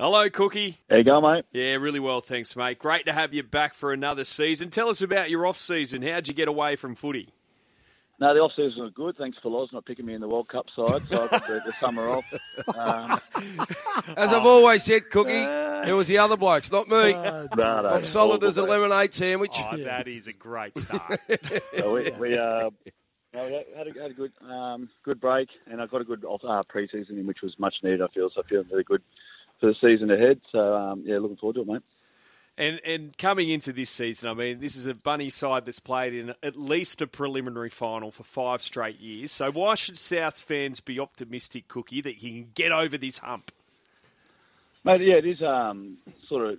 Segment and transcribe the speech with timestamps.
[0.00, 0.78] Hello, Cookie.
[0.88, 1.44] How you going, mate?
[1.52, 2.78] Yeah, really well, thanks, mate.
[2.78, 4.70] Great to have you back for another season.
[4.70, 6.00] Tell us about your off season.
[6.00, 7.34] How'd you get away from footy?
[8.18, 9.18] No, the off season was good.
[9.18, 11.62] Thanks for Loz not picking me in the World Cup side, so I got the,
[11.66, 12.24] the summer off.
[12.74, 13.20] Um,
[14.16, 17.12] As I've always said, Cookie, it was the other blokes, not me.
[17.12, 19.58] no, no, I'm solid as a lemonade sandwich.
[19.70, 21.20] Oh, that is a great start.
[21.76, 22.70] So we, we, uh,
[23.34, 26.24] no, we had, a, had a good um, good break, and I got a good
[26.24, 28.00] off, uh, pre-season in, which was much needed.
[28.00, 28.40] I feel so.
[28.40, 29.02] I feel really good
[29.60, 30.40] for the season ahead.
[30.50, 31.82] So um, yeah, looking forward to it, mate.
[32.58, 36.14] And and coming into this season, I mean, this is a bunny side that's played
[36.14, 39.32] in at least a preliminary final for five straight years.
[39.32, 43.50] So why should South fans be optimistic, Cookie, that he can get over this hump?
[44.84, 46.58] Mate, yeah, it is um, sort of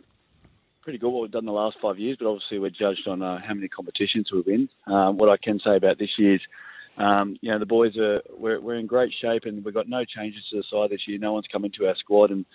[0.82, 3.40] pretty good what we've done the last five years, but obviously we're judged on uh,
[3.40, 4.70] how many competitions we've win.
[4.88, 6.42] Um, what I can say about this year's,
[6.98, 10.04] um, you know, the boys are we're, we're in great shape, and we've got no
[10.04, 11.18] changes to the side this year.
[11.20, 12.46] No one's come into our squad, and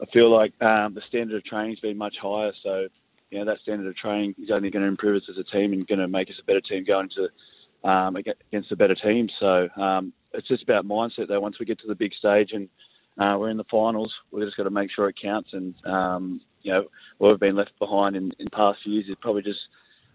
[0.00, 2.52] I feel like um, the standard of training's been much higher.
[2.62, 2.88] So,
[3.30, 5.72] you know, that standard of training is only going to improve us as a team
[5.72, 9.28] and going to make us a better team going to um, against a better team.
[9.38, 11.40] So um, it's just about mindset, though.
[11.40, 12.68] Once we get to the big stage and
[13.18, 15.50] uh, we're in the finals, we've just got to make sure it counts.
[15.52, 16.84] And um, you know,
[17.18, 19.60] what we've been left behind in, in past years is probably just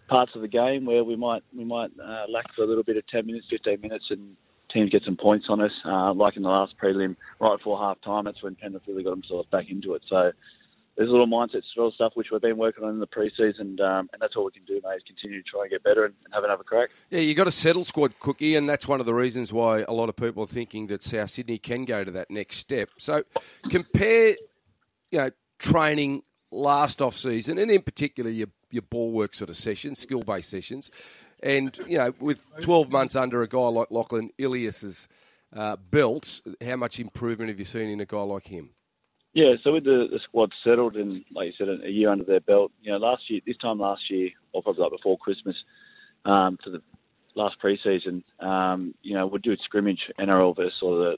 [0.08, 2.98] parts of the game where we might we might uh, lack for a little bit
[2.98, 4.36] of 10 minutes, 15 minutes, and
[4.76, 5.72] teams get some points on us.
[5.86, 9.12] Uh, like in the last prelim, right before half time, that's when Penrith really got
[9.12, 10.04] themselves back into it.
[10.08, 10.32] So
[10.96, 14.10] there's a little mindset sort stuff which we've been working on in the preseason, um,
[14.14, 16.14] and that's all we can do, mate, is continue to try and get better and,
[16.26, 16.90] and have another crack.
[17.10, 19.94] Yeah, you've got a settled squad, Cookie, and that's one of the reasons why a
[19.94, 22.90] lot of people are thinking that South Sydney can go to that next step.
[22.98, 23.24] So
[23.70, 24.36] compare,
[25.12, 26.24] you know, training
[26.56, 30.50] last off season, and in particular your your ball work sort of sessions, skill based
[30.50, 30.92] sessions,
[31.44, 35.08] and you know, with 12 months under a guy like Lachlan Ilias's
[35.56, 38.72] uh, belt, how much improvement have you seen in a guy like him?
[39.34, 42.40] Yeah, so with the, the squad settled and, like you said, a year under their
[42.40, 45.58] belt, you know, last year, this time last year, or probably like before Christmas,
[46.24, 46.82] um, for the
[47.36, 51.18] last preseason, um, you know, we'd do a scrimmage NRL versus or the,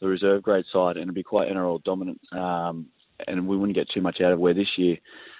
[0.00, 2.86] the reserve grade side, and it'd be quite NRL dominant, um,
[3.26, 4.98] and we wouldn't get too much out of where this year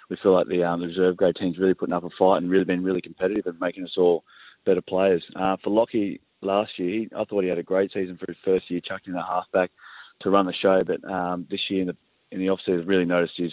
[0.09, 2.51] we feel like the, um, the reserve grade team's really putting up a fight and
[2.51, 4.25] really been really competitive and making us all
[4.65, 5.23] better players.
[5.37, 8.71] Uh, for Lockie last year, I thought he had a great season for his first
[8.71, 9.71] year, chucking that halfback
[10.21, 11.97] to run the show, but um, this year in the
[12.31, 13.53] in the offseason really noticed his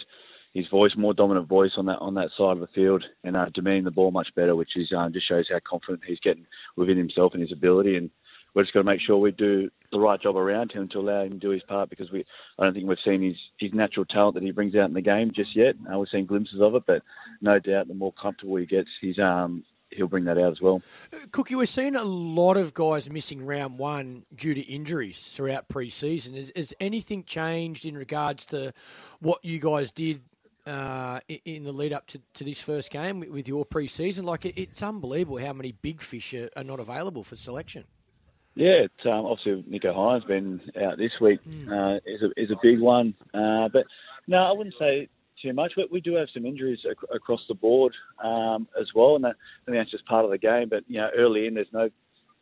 [0.52, 3.46] his voice, more dominant voice on that on that side of the field, and uh,
[3.54, 7.34] the ball much better, which is um, just shows how confident he's getting within himself
[7.34, 7.96] and his ability.
[7.96, 8.10] And
[8.56, 11.22] we're just got to make sure we do the right job around him to allow
[11.22, 12.24] him to do his part because we
[12.58, 15.02] I don't think we've seen his his natural talent that he brings out in the
[15.02, 15.74] game just yet.
[15.92, 17.02] Uh, we've seen glimpses of it, but
[17.42, 20.80] no doubt the more comfortable he gets, he's um he'll bring that out as well.
[21.32, 26.34] Cookie, we're seeing a lot of guys missing round one due to injuries throughout pre-season.
[26.34, 28.72] Has, has anything changed in regards to
[29.20, 30.22] what you guys did
[30.66, 34.26] uh, in the lead up to, to this first game with your pre-season?
[34.26, 37.84] Like, it, it's unbelievable how many big fish are, are not available for selection.
[38.56, 41.40] Yeah, it's, um, obviously Nicho Hynes been out this week.
[41.70, 43.84] Uh, is a is a big one, uh, but
[44.26, 45.08] no, I wouldn't say
[45.42, 45.72] too much.
[45.76, 49.36] But we do have some injuries ac- across the board um, as well, and that,
[49.62, 50.70] I think that's just part of the game.
[50.70, 51.90] But you know, early in, there's no.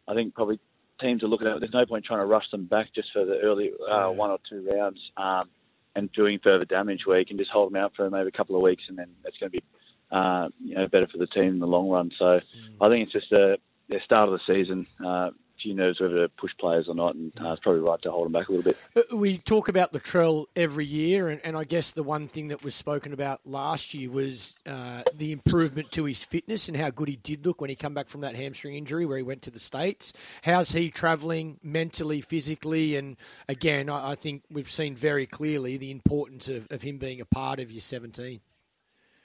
[0.06, 0.60] I think probably
[1.00, 1.58] teams are looking at.
[1.58, 4.38] There's no point trying to rush them back just for the early uh, one or
[4.48, 5.48] two rounds um,
[5.97, 7.06] and doing further damage.
[7.06, 9.08] Where you can just hold them out for maybe a couple of weeks, and then
[9.24, 9.64] that's going to be
[10.12, 12.12] uh, you know better for the team in the long run.
[12.20, 12.41] So
[12.80, 13.58] I think it's just a
[13.88, 14.86] the start of the season.
[15.04, 15.30] Uh,
[15.64, 18.26] few nerves whether to push players or not, and uh, it's probably right to hold
[18.26, 18.78] them back a little bit.
[18.94, 22.48] Uh, We talk about the Latrell every year, and, and I guess the one thing
[22.48, 26.91] that was spoken about last year was uh, the improvement to his fitness and how
[26.91, 29.42] good he did look when he come back from that hamstring injury where he went
[29.42, 30.12] to the States.
[30.42, 32.97] How's he travelling mentally, physically?
[32.97, 33.16] And
[33.48, 37.24] again, I, I think we've seen very clearly the importance of, of him being a
[37.24, 38.41] part of your 17.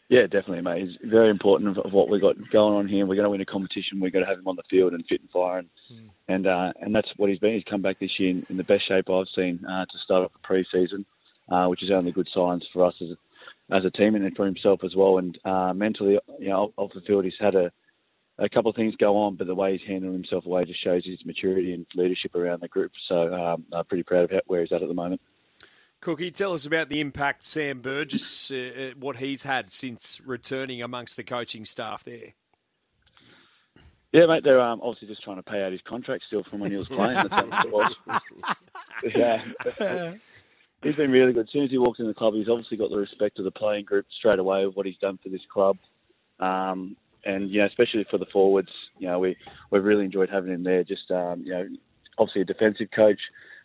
[0.10, 0.90] Yeah, definitely, mate.
[0.90, 3.06] It's very important of, of what we've got going on here.
[3.06, 4.00] We're going to win a competition.
[4.00, 5.70] We've got to have him on the field and fit and fire, and
[6.28, 7.54] and uh, and that's what he's been.
[7.54, 10.26] He's come back this year in, in the best shape I've seen uh, to start
[10.26, 11.06] off the pre-season,
[11.50, 14.48] uh, which is only good signs for us as a, as a team and for
[14.48, 15.20] himself as well.
[15.20, 17.72] And uh, mentally, you know, off the field, he's had a
[18.40, 21.06] a couple of things go on, but the way he's handling himself away just shows
[21.06, 22.92] his maturity and leadership around the group.
[23.08, 25.22] So um, I'm pretty proud of where he's at at the moment.
[26.02, 30.82] Cookie, tell us about the impact Sam Burgess, uh, uh, what he's had since returning
[30.82, 32.34] amongst the coaching staff there.
[34.14, 36.72] Yeah, mate, they're um, obviously just trying to pay out his contract still from when
[36.72, 37.14] he was playing.
[37.14, 37.94] That's what
[39.04, 40.14] it yeah.
[40.82, 41.46] He's been really good.
[41.46, 43.52] As soon as he walks in the club, he's obviously got the respect of the
[43.52, 45.78] playing group straight away of what he's done for this club.
[46.40, 46.96] Um,
[47.26, 49.36] and, you know, especially for the forwards, you know, we,
[49.70, 50.86] we've really enjoyed having him there.
[50.86, 51.68] Just, um, you know,
[52.18, 53.20] obviously a defensive coach,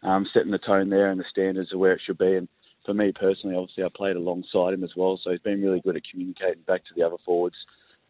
[0.05, 2.37] um, setting the tone there and the standards of where it should be.
[2.37, 2.49] And
[2.85, 5.97] for me personally, obviously I played alongside him as well, so he's been really good
[5.97, 7.57] at communicating back to the other forwards,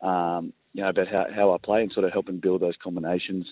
[0.02, 3.46] um, you know, about how, how I play and sort of helping build those combinations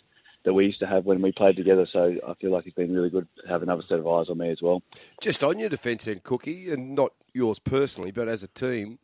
[0.44, 1.86] that we used to have when we played together.
[1.92, 4.38] So I feel like he's been really good to have another set of eyes on
[4.38, 4.82] me as well.
[5.20, 8.98] Just on your defence end, Cookie, and not yours personally, but as a team,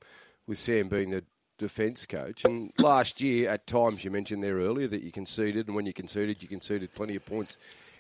[0.49, 1.23] with Sam being the
[1.58, 2.44] defence coach.
[2.44, 5.93] And last year, at times, you mentioned there earlier that you conceded, and when you
[5.93, 7.58] conceded, you conceded plenty of points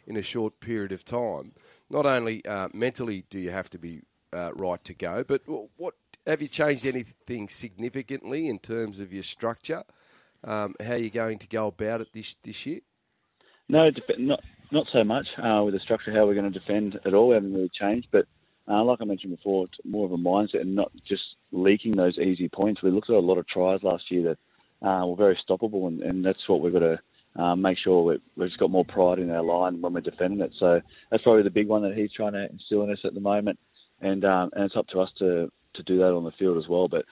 [0.08, 1.52] in a short period of time.
[1.90, 4.00] Not only uh, mentally do you have to be
[4.32, 5.42] uh, right to go, but
[5.76, 5.94] what
[6.26, 9.84] have you changed anything significantly in terms of your structure?
[10.42, 12.80] Um, how are you going to go about it this this year?
[13.68, 14.40] No, not
[14.72, 17.28] not so much uh, with the structure how we're going to defend at all.
[17.28, 18.26] We haven't really changed, but
[18.66, 21.22] uh, like I mentioned before, it's more of a mindset and not just
[21.52, 22.82] leaking those easy points.
[22.82, 24.36] We looked at a lot of tries last year
[24.82, 27.00] that uh, were very stoppable, and, and that's what we've got to
[27.38, 30.40] uh, make sure we, we've just got more pride in our line when we're defending
[30.40, 30.52] it.
[30.58, 30.80] So
[31.10, 33.58] that's probably the big one that he's trying to instill in us at the moment,
[34.00, 36.68] and um, and it's up to us to to do that on the field as
[36.68, 36.88] well.
[36.88, 37.04] But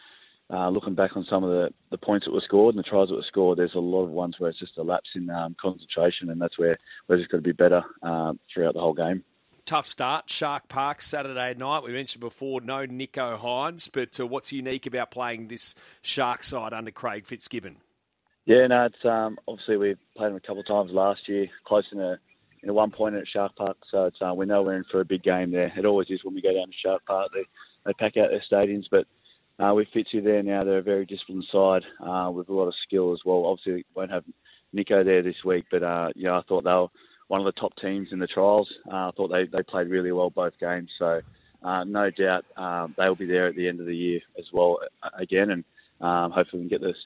[0.51, 3.09] uh, looking back on some of the, the points that were scored and the tries
[3.09, 5.57] that were scored, there's a lot of ones where it's just a lapse in um,
[5.61, 6.75] concentration, and that's where
[7.09, 9.25] we're just got to be better um, throughout the whole game
[9.65, 10.31] tough start.
[10.31, 11.83] Shark Park Saturday night.
[11.83, 16.73] We mentioned before, no Nicho Hynes, but uh, what's unique about playing this Shark side
[16.73, 17.79] under Craig Fitzgibbon?
[18.47, 21.85] Yeah, no, it's um, obviously we played them a couple of times last year, close
[21.93, 22.19] in a
[22.63, 23.77] in a one point at Shark Park.
[23.91, 25.73] So it's uh, we know we're in for a big game there.
[25.77, 27.33] It always is when we go down to Shark Park.
[27.35, 27.45] They
[27.85, 29.07] they pack out their stadiums, but
[29.59, 32.75] uh, with Fitzy there now, they're a very disciplined side uh, with a lot of
[32.77, 33.47] skill as well.
[33.47, 34.25] Obviously, we won't have
[34.75, 36.89] Nicho there this week, but uh, yeah, I thought they were
[37.29, 38.73] one of the top teams in the trials.
[38.91, 40.91] Uh, I thought they, they played really well both games.
[40.99, 41.21] So
[41.65, 44.79] uh, no doubt um, they'll be there at the end of the year as well
[45.03, 45.65] uh, again, and
[46.01, 46.99] um, hopefully we can get this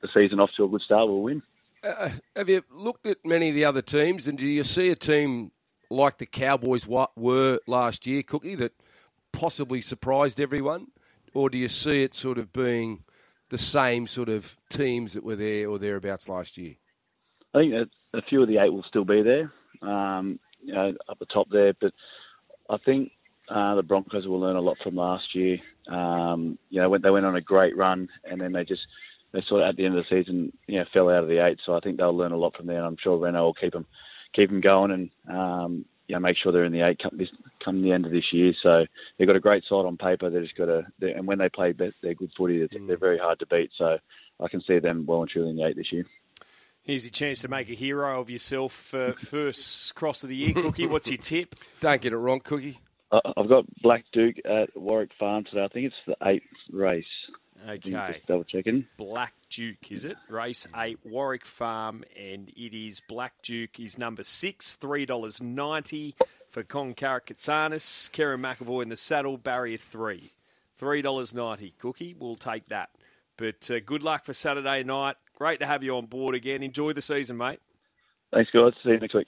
[0.00, 1.08] the season off to a good start.
[1.08, 1.42] We'll win.
[1.82, 4.96] Uh, have you looked at many of the other teams, and do you see a
[4.96, 5.52] team
[5.90, 8.72] like the Cowboys were last year, Cookie, that
[9.32, 10.88] possibly surprised everyone,
[11.34, 13.04] or do you see it sort of being
[13.50, 16.74] the same sort of teams that were there or thereabouts last year?
[17.54, 17.74] I think
[18.14, 19.52] a few of the eight will still be there,
[19.82, 21.72] um, you know, up the top there.
[21.80, 21.92] But
[22.68, 23.12] I think
[23.48, 25.58] uh, the Broncos will learn a lot from last year.
[25.88, 28.82] Um, you know, when they went on a great run and then they just
[29.36, 31.44] they sort of at the end of the season, you know, fell out of the
[31.44, 31.58] eight.
[31.66, 32.78] So I think they'll learn a lot from there.
[32.78, 33.86] And I'm sure Reno will keep them
[34.34, 37.28] keep them going and um, you know, make sure they're in the eight come, this,
[37.64, 38.52] come the end of this year.
[38.62, 38.86] So
[39.18, 40.30] they've got a great side on paper.
[40.30, 42.86] They just got to, and when they play they're good footy, they're, mm.
[42.86, 43.70] they're very hard to beat.
[43.76, 43.98] So
[44.40, 46.06] I can see them well and truly in the eight this year.
[46.82, 48.94] Here's your chance to make a hero of yourself.
[48.94, 50.86] Uh, first cross of the year, Cookie.
[50.86, 51.56] What's your tip?
[51.80, 52.78] Don't get it wrong, Cookie.
[53.10, 55.64] Uh, I've got Black Duke at Warwick Farm today.
[55.64, 57.04] I think it's the eighth race.
[57.68, 58.22] Okay.
[58.28, 58.86] Double checking.
[58.96, 60.16] Black Duke, is it?
[60.28, 66.14] Race eight, Warwick Farm, and it is Black Duke is number six, three dollars ninety
[66.48, 68.10] for Con Karakatsanis.
[68.10, 70.30] Kerrin McEvoy in the saddle, barrier three,
[70.76, 71.74] three dollars ninety.
[71.80, 72.90] Cookie, we'll take that.
[73.36, 75.16] But uh, good luck for Saturday night.
[75.34, 76.62] Great to have you on board again.
[76.62, 77.60] Enjoy the season, mate.
[78.32, 78.72] Thanks, guys.
[78.84, 79.24] See you next week.